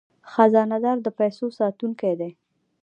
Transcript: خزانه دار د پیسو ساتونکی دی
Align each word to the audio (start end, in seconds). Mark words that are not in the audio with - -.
خزانه 0.31 0.77
دار 0.83 0.97
د 1.03 1.07
پیسو 1.19 1.45
ساتونکی 1.59 2.13
دی 2.19 2.31